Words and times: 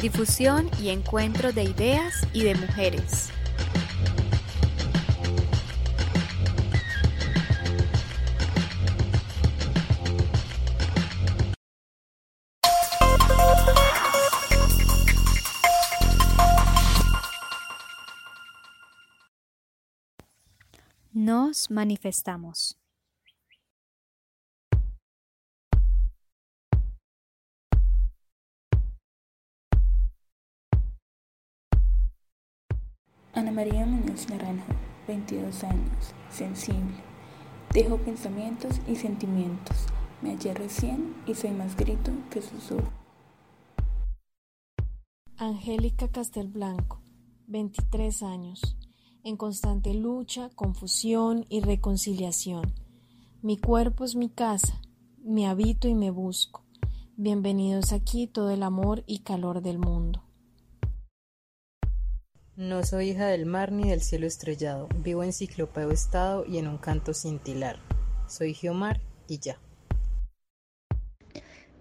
Difusión 0.00 0.68
y 0.80 0.88
encuentro 0.88 1.52
de 1.52 1.62
ideas 1.62 2.26
y 2.32 2.42
de 2.42 2.56
mujeres. 2.56 3.30
Nos 21.12 21.70
manifestamos. 21.70 22.81
Ana 33.34 33.50
María 33.50 33.86
Muñoz 33.86 34.28
Naranjo, 34.28 34.74
22 35.08 35.64
años, 35.64 36.14
sensible. 36.30 36.92
Dejo 37.72 37.96
pensamientos 37.96 38.78
y 38.86 38.96
sentimientos. 38.96 39.86
Me 40.20 40.32
hallé 40.32 40.52
recién 40.52 41.16
y 41.26 41.34
soy 41.34 41.52
más 41.52 41.74
grito 41.74 42.12
que 42.30 42.42
susurro. 42.42 42.92
Angélica 45.38 46.08
Castelblanco, 46.08 47.00
23 47.46 48.22
años, 48.22 48.76
en 49.24 49.38
constante 49.38 49.94
lucha, 49.94 50.50
confusión 50.50 51.46
y 51.48 51.62
reconciliación. 51.62 52.74
Mi 53.40 53.56
cuerpo 53.56 54.04
es 54.04 54.14
mi 54.14 54.28
casa, 54.28 54.78
me 55.24 55.46
habito 55.46 55.88
y 55.88 55.94
me 55.94 56.10
busco. 56.10 56.66
Bienvenidos 57.16 57.94
aquí 57.94 58.26
todo 58.26 58.50
el 58.50 58.62
amor 58.62 59.04
y 59.06 59.20
calor 59.20 59.62
del 59.62 59.78
mundo. 59.78 60.22
No 62.56 62.84
soy 62.84 63.12
hija 63.12 63.28
del 63.28 63.46
mar 63.46 63.72
ni 63.72 63.88
del 63.88 64.02
cielo 64.02 64.26
estrellado, 64.26 64.86
vivo 64.98 65.24
en 65.24 65.32
ciclopeo 65.32 65.90
estado 65.90 66.44
y 66.46 66.58
en 66.58 66.68
un 66.68 66.76
canto 66.76 67.14
cintilar. 67.14 67.78
Soy 68.28 68.52
Geomar 68.52 69.00
y 69.26 69.38
ya. 69.38 69.58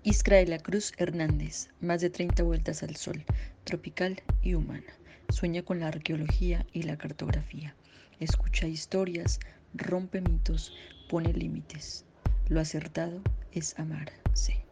Iskra 0.04 0.38
de 0.38 0.48
la 0.48 0.60
Cruz 0.60 0.94
Hernández, 0.96 1.68
más 1.82 2.00
de 2.00 2.10
30 2.10 2.44
vueltas 2.44 2.84
al 2.84 2.96
sol, 2.96 3.26
tropical 3.66 4.24
y 4.42 4.54
humana. 4.54 4.94
Sueña 5.28 5.62
con 5.62 5.82
la 5.82 5.90
arqueología 5.90 6.66
y 6.72 6.84
la 6.84 6.98
cartografía. 6.98 7.76
Escucha 8.22 8.66
historias, 8.66 9.42
rompe 9.74 10.22
mitos, 10.22 10.74
pone 11.10 11.34
límites. 11.34 12.06
Lo 12.48 12.62
acertado 12.62 13.22
es 13.52 13.78
amarse. 13.78 14.66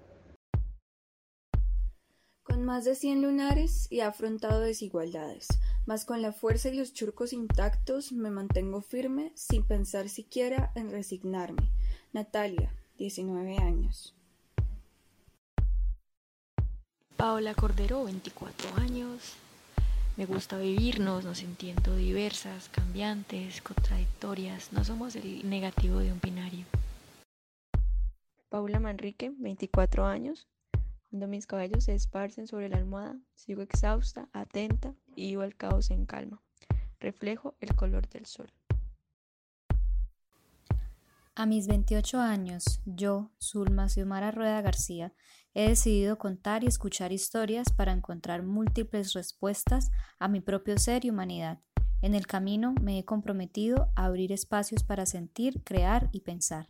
Con 2.44 2.64
más 2.64 2.86
de 2.86 2.96
100 2.96 3.22
lunares 3.22 3.88
y 3.92 4.00
ha 4.00 4.08
afrontado 4.08 4.62
desigualdades, 4.62 5.48
mas 5.86 6.06
con 6.06 6.22
la 6.22 6.32
fuerza 6.32 6.70
y 6.70 6.76
los 6.76 6.94
churcos 6.94 7.34
intactos 7.34 8.12
me 8.12 8.30
mantengo 8.30 8.82
firme 8.82 9.32
sin 9.36 9.64
pensar 9.64 10.10
siquiera 10.10 10.72
en 10.76 10.92
resignarme. 10.92 11.70
Natalia, 12.14 12.74
19 12.98 13.58
años. 13.58 14.14
Paola 17.16 17.54
Cordero, 17.54 18.06
24 18.06 18.78
años. 18.78 19.36
Me 20.16 20.26
gusta 20.26 20.58
vivirnos, 20.58 21.24
nos 21.24 21.42
entiendo 21.44 21.96
diversas, 21.96 22.70
cambiantes, 22.70 23.62
contradictorias. 23.62 24.74
No 24.74 24.84
somos 24.84 25.16
el 25.16 25.50
negativo 25.50 26.00
de 26.00 26.12
un 26.12 26.20
binario. 26.20 26.66
Paula 28.50 28.80
Manrique, 28.80 29.32
24 29.38 30.06
años. 30.06 30.48
Cuando 31.10 31.28
mis 31.28 31.48
cabellos 31.48 31.86
se 31.86 31.96
esparcen 31.96 32.46
sobre 32.46 32.70
la 32.70 32.78
almohada, 32.78 33.18
sigo 33.34 33.64
exhausta, 33.64 34.30
atenta 34.32 34.94
y 35.16 35.30
vivo 35.30 35.44
el 35.44 35.56
caos 35.56 35.90
en 35.90 36.06
calma. 36.06 36.40
Reflejo 37.00 37.56
el 37.62 37.76
color 37.76 38.08
del 38.10 38.28
sol. 38.28 38.52
A 41.34 41.48
mis 41.48 41.68
28 41.68 42.20
años, 42.20 42.82
yo, 42.86 43.32
Zulma 43.42 43.90
Xiomara 43.90 44.30
Rueda 44.30 44.62
García, 44.62 45.14
he 45.56 45.70
decidido 45.70 46.20
contar 46.20 46.64
y 46.64 46.68
escuchar 46.68 47.12
historias 47.12 47.72
para 47.72 47.92
encontrar 47.92 48.44
múltiples 48.44 49.14
respuestas 49.14 49.90
a 50.20 50.28
mi 50.28 50.42
propio 50.42 50.78
ser 50.78 51.06
y 51.06 51.10
humanidad. 51.10 51.60
En 52.04 52.14
el 52.14 52.28
camino 52.28 52.76
me 52.82 53.00
he 53.00 53.06
comprometido 53.06 53.92
a 53.96 54.06
abrir 54.06 54.32
espacios 54.32 54.84
para 54.84 55.08
sentir, 55.08 55.64
crear 55.64 56.10
y 56.12 56.22
pensar. 56.22 56.68